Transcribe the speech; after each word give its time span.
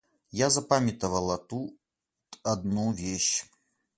Я 0.31 0.49
запамятовала 0.49 1.37
тут 1.37 1.77
одну 2.41 2.91
вещь. 2.91 3.45